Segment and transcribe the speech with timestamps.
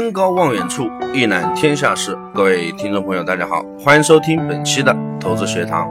[0.00, 2.16] 登高望远处，一览天下事。
[2.32, 5.86] 各位听众朋友，大家好，欢迎收听本期的投资学堂，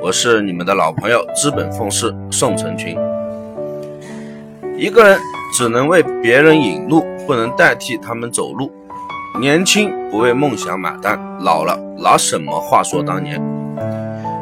[0.00, 2.96] 我是你们的老朋友资本奉仕宋成群。
[4.78, 5.18] 一个人
[5.52, 8.70] 只能为别人引路，不能代替他们走路。
[9.40, 13.42] 年轻不为梦想买单，老了拿什么话说当年？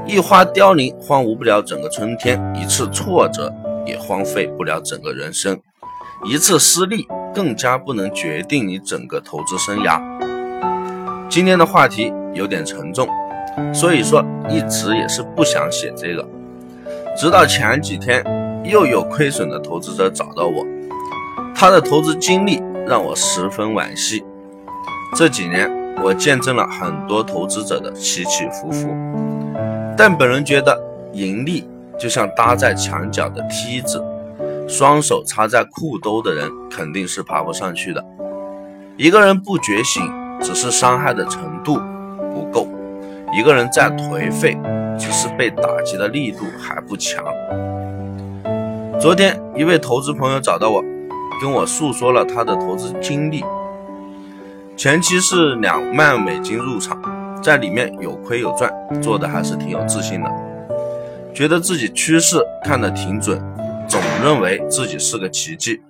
[0.07, 3.51] 一花凋零，荒芜不了整个春天；一次挫折，
[3.87, 5.57] 也荒废不了整个人生；
[6.23, 7.09] 一次失利。
[7.35, 10.00] 更加不能决定你整个投资生涯。
[11.29, 13.09] 今天的话题有点沉重，
[13.73, 16.27] 所以说一直也是不想写这个。
[17.17, 18.25] 直到前几天，
[18.64, 20.64] 又有亏损的投资者找到我，
[21.54, 24.25] 他的投资经历让我十分惋惜。
[25.17, 25.71] 这几年，
[26.03, 28.89] 我见证了很多投资者的起起伏伏，
[29.96, 30.81] 但本人觉得，
[31.12, 31.68] 盈利
[31.99, 34.03] 就像搭在墙角的梯子。
[34.70, 38.03] 双手插在裤兜的人肯定是爬不上去的。
[38.97, 40.01] 一个人不觉醒，
[40.41, 41.75] 只是伤害的程度
[42.33, 42.69] 不够；
[43.37, 44.57] 一个人再颓废，
[44.97, 47.25] 只是被打击的力度还不强。
[49.01, 50.81] 昨天，一位投资朋友找到我，
[51.43, 53.43] 跟我诉说了他的投资经历。
[54.77, 56.97] 前期是两万美金入场，
[57.43, 60.31] 在里面有亏有赚，做的还是挺有自信的，
[61.34, 63.43] 觉得自己趋势看得挺准。
[64.23, 65.81] 认为自己是个奇迹，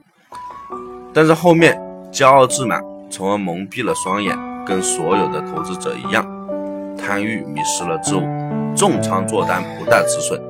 [1.12, 1.80] 但是后面
[2.12, 6.24] 骄傲自满，从而蒙蔽了双眼，跟所有的投资者一样，
[6.96, 8.22] 贪欲迷失了自我，
[8.76, 10.40] 重仓做单不带止损，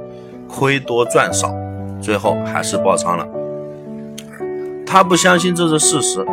[0.48, 1.54] 亏多赚少，
[2.00, 3.26] 最后还是爆仓了。
[4.86, 6.24] 他不相信这是事实，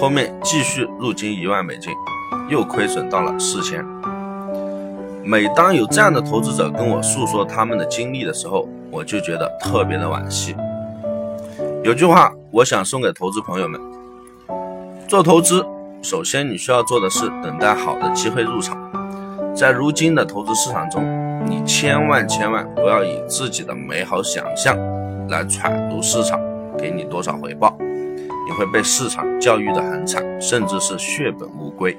[0.00, 1.92] 后面继续入金一万美金，
[2.48, 3.84] 又亏损到了四千。
[5.22, 10.56] 每当有这样的投资者跟我诉说他们的经历的时候，我就觉得特别的惋惜。
[11.82, 13.80] 有句话，我想送给投资朋友们：
[15.08, 15.64] 做投资，
[16.02, 18.76] 首先你需要做的是等待好的机会入场。
[19.56, 21.02] 在如今的投资市场中，
[21.46, 24.76] 你千万千万不要以自己的美好想象
[25.28, 26.38] 来揣度市场
[26.76, 31.96] 给你多少回报，你会被市场教育的很惨，甚至是血本无归。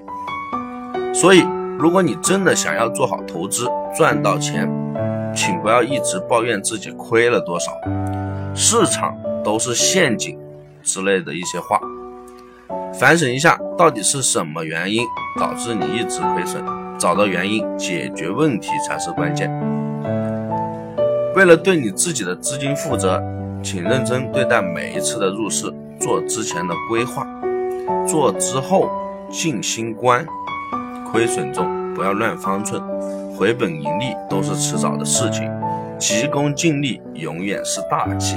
[1.12, 1.44] 所以，
[1.80, 4.69] 如果你真的想要做好投资，赚到钱，
[5.36, 7.72] 请不要一直抱怨自己亏了多少，
[8.53, 10.38] 市场都是陷阱
[10.84, 11.79] 之类的一些话。
[12.94, 15.06] 反省一下，到底是什么原因
[15.40, 16.63] 导致你一直亏损？
[17.00, 19.50] 找到原因，解决问题才是关键。
[21.35, 23.22] 为了对你自己的资金负责，
[23.63, 27.25] 请认真对待每一次的入市，做之前的规划，
[28.06, 28.90] 做之后
[29.31, 30.25] 静心观。
[31.12, 32.81] 亏损中不要乱方寸。
[33.35, 35.50] 回本盈利都是迟早的事情，
[35.97, 38.35] 急功近利永远是大忌。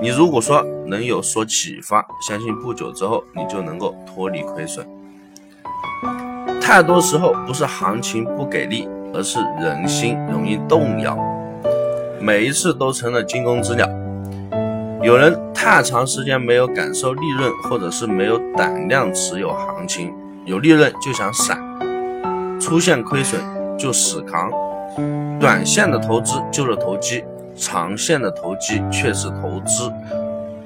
[0.00, 4.86] 你如果说能有所启发，相信不久之后你就能够脱离亏损。
[6.60, 11.18] 太多时候不是行情不给力，而是人心容易动摇，
[12.20, 13.88] 每一次都成了惊弓之鸟。
[15.02, 20.12] 有人太长时间没有感受利润，或者是没有胆量持有行情，
[20.44, 21.58] 有利润就想闪，
[22.60, 23.40] 出现亏损。
[23.78, 24.50] 就死扛，
[25.38, 27.22] 短线的投资就是投机，
[27.58, 29.92] 长线的投机却是投资，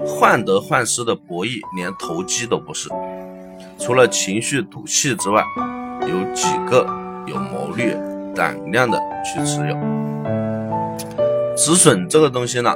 [0.07, 2.91] 患得患失的博弈连投机都不是。
[3.79, 5.43] 除了情绪赌气之外，
[6.03, 6.87] 有几个
[7.27, 7.99] 有谋略、
[8.35, 9.77] 胆量的去持有？
[11.57, 12.75] 止损这个东西呢，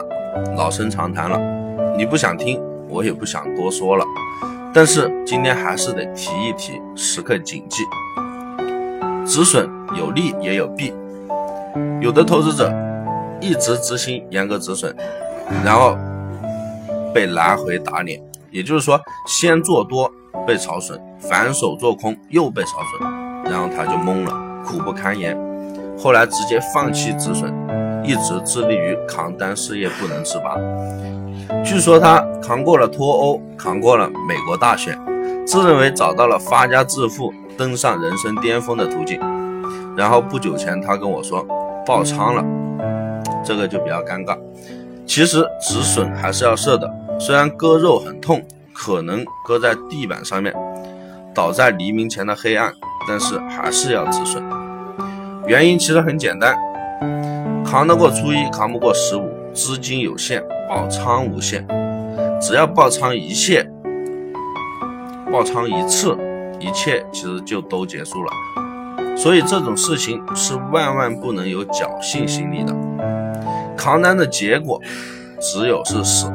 [0.56, 1.38] 老生常谈了，
[1.96, 4.04] 你不想听，我也不想多说了。
[4.72, 7.82] 但是今天还是得提一提，时刻谨记。
[9.26, 10.92] 止损有利也有弊，
[12.00, 12.72] 有的投资者
[13.40, 14.94] 一直执行严格止损，
[15.64, 15.96] 然后
[17.12, 18.20] 被来回打脸，
[18.50, 20.10] 也就是说，先做多
[20.46, 23.10] 被炒损，反手做空又被炒损，
[23.44, 24.32] 然后他就懵了，
[24.64, 25.36] 苦不堪言，
[25.98, 27.52] 后来直接放弃止损，
[28.04, 30.56] 一直致力于扛单事业不能自拔。
[31.64, 34.98] 据说他扛过了脱欧，扛过了美国大选，
[35.46, 37.32] 自认为找到了发家致富。
[37.58, 39.18] 登上人生巅峰的途径，
[39.96, 41.42] 然后不久前他跟我说
[41.86, 42.44] 爆仓了，
[43.46, 44.36] 这个就比较尴尬。
[45.06, 48.42] 其实止损还是要设的，虽然割肉很痛，
[48.74, 50.52] 可能割在地板上面，
[51.32, 52.72] 倒在黎明前的黑暗，
[53.06, 54.42] 但是还是要止损。
[55.46, 56.56] 原因其实很简单，
[57.64, 61.64] 扛得过初一，扛不过十五，资金有限，爆仓无限。
[62.40, 63.70] 只要爆仓一切，
[65.30, 66.18] 爆仓一次。
[66.58, 68.32] 一切其实就都结束了，
[69.14, 72.74] 所以这种事情是万万不能有侥幸心理的。
[73.76, 74.80] 扛单的结果
[75.40, 76.32] 只有是死。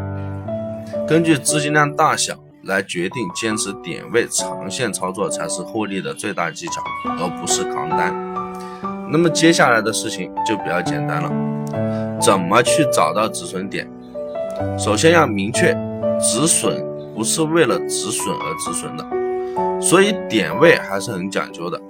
[1.07, 6.81] 根据资金量大小、来决定坚持点位长线操作才是获利的最大技巧，
[7.19, 8.13] 而不是扛单。
[9.09, 11.29] 那么接下来的事情就比较简单了，
[12.21, 13.89] 怎么去找到止损点？
[14.77, 15.73] 首先要明确，
[16.19, 16.85] 止损
[17.15, 21.81] 不是为了止损而止损的，所以点位还是很讲究的。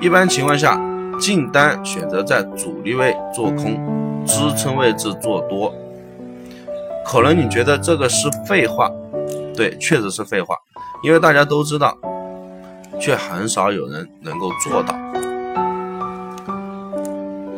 [0.00, 0.80] 一般情况下，
[1.18, 3.76] 进单选择在阻力位做空，
[4.26, 5.72] 支撑位置做多。
[7.04, 8.90] 可能你觉得这个是废话，
[9.56, 10.56] 对，确实是废话，
[11.02, 11.96] 因为大家都知道，
[13.00, 14.94] 却很少有人能够做到。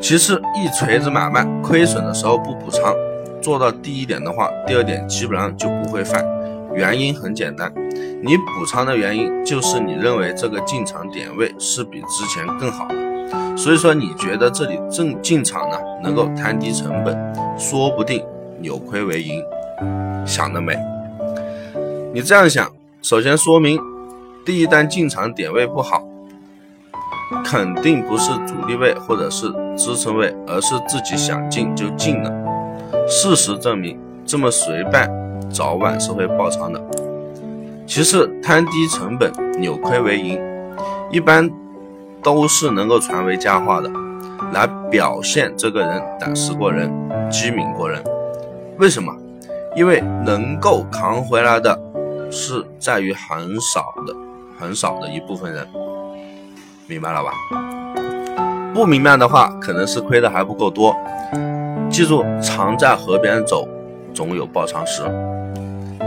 [0.01, 2.95] 其次，一锤子买卖亏损的时候不补仓，
[3.43, 6.25] 做到第一点的话，第二点基本上就不会犯。
[6.75, 7.73] 原因很简单，
[8.23, 12.95] 你补仓的原因就是你认为这个进场点位是比之前更好的，
[13.59, 18.25] 所以说你觉得这里正进场呢能够摊低成本，说不定。
[18.61, 19.41] 扭亏为盈，
[20.27, 20.77] 想得美！
[22.13, 22.69] 你这样想，
[23.03, 23.79] 首先说明
[24.45, 26.03] 第一单进场点位不好，
[27.45, 29.47] 肯定不是主力位或者是
[29.77, 32.33] 支撑位，而是自己想进就进了。
[33.07, 33.97] 事实证明，
[34.27, 35.09] 这么随办，
[35.49, 36.83] 早晚是会爆仓的。
[37.87, 40.37] 其次，摊低成本，扭亏为盈，
[41.13, 41.49] 一般
[42.23, 43.91] 都是能够传为佳话的，
[44.53, 46.91] 来表现这个人胆识过人，
[47.31, 48.03] 机敏过人。
[48.79, 49.13] 为什么？
[49.77, 51.79] 因为能够扛回来的，
[52.31, 54.15] 是在于很少的、
[54.59, 55.67] 很少的一部分人，
[56.87, 57.31] 明白了吧？
[58.75, 60.95] 不明白的话，可能是亏的还不够多。
[61.91, 63.69] 记住，常在河边走，
[64.13, 65.03] 总有爆仓时。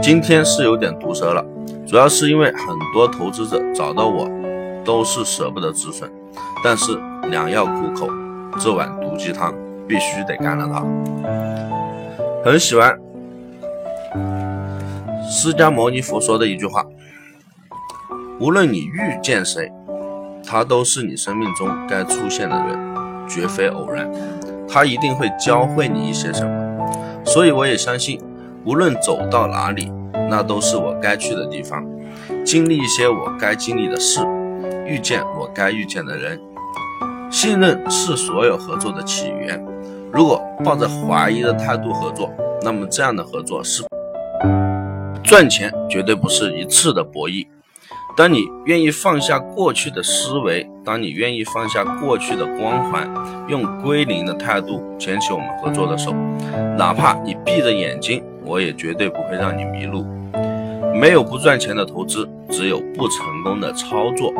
[0.00, 1.44] 今天是有点毒舌了，
[1.86, 4.28] 主要是因为很多投资者找到我，
[4.84, 6.10] 都是舍不得止损，
[6.62, 6.98] 但是
[7.30, 8.08] 良药苦口，
[8.58, 9.54] 这碗毒鸡汤
[9.86, 10.84] 必须得干了它。
[12.44, 12.98] 很喜欢
[15.30, 16.84] 释迦牟尼佛说的一句话：
[18.40, 19.72] 无论你遇见谁，
[20.44, 22.78] 他都是你生命中该出现的人，
[23.28, 24.10] 绝非偶然。
[24.68, 26.62] 他一定会教会你一些什么。
[27.24, 28.20] 所以我也相信，
[28.64, 29.92] 无论走到哪里，
[30.28, 31.84] 那都是我该去的地方，
[32.44, 34.20] 经历一些我该经历的事，
[34.86, 36.40] 遇见我该遇见的人。
[37.30, 39.58] 信任是所有合作的起源。
[40.12, 42.30] 如果抱着怀疑的态度合作，
[42.62, 43.82] 那么这样的合作是
[45.22, 47.46] 赚钱，绝对不是一次的博弈。
[48.14, 53.10] 当你愿意放下过去的思维，当你愿意放下过去的光环，
[53.48, 56.12] 用归零的态度牵起我们合作的手，
[56.76, 60.04] 哪怕你闭着眼睛，我也绝对不会让你迷路。
[60.94, 64.30] 没有不赚钱的投资，只有不成功的操作。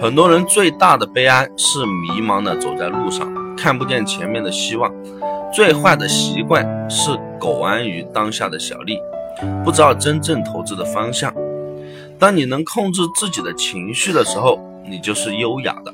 [0.00, 3.30] 很多人最大的悲哀是迷茫的走在路上。
[3.54, 4.90] 看不见前面的希望，
[5.52, 8.98] 最坏的习惯是苟安于当下的小利，
[9.62, 11.30] 不知道真正投资的方向。
[12.18, 14.58] 当你能控制自己的情绪的时候，
[14.88, 15.92] 你就是优雅的；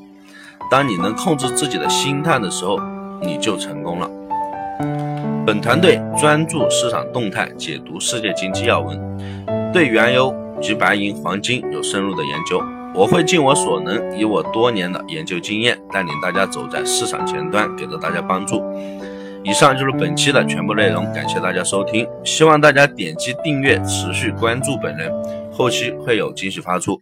[0.70, 2.78] 当你能控制自己的心态的时候，
[3.20, 4.08] 你就成功了。
[5.44, 8.96] 本团队专注市场动态，解读世界经济要闻，
[9.72, 10.32] 对原油
[10.62, 12.62] 及白银、黄金有深入的研究。
[12.96, 18.62] 我会尽我所能，以我多年的研究经验，带领大家走在市场前端，给到大家帮助。
[19.44, 25.12] 以上就是本期的全部内容，感谢大家收听，希望大家点击订阅，持续关注本人，
[25.52, 27.00] 后期会有惊喜发出。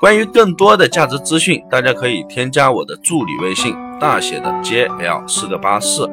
[0.00, 6.10] 关于更多的价值资讯，大家可以添加我的助理微信，大写的 JL 四个八四，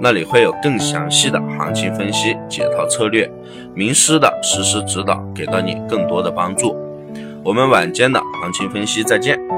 [0.00, 3.30] 那里会有更详细的行情分析、解套策略、
[3.74, 6.76] 名师的实时指导，给到你更多的帮助。
[7.46, 9.55] 我们晚间的行情分析，再见。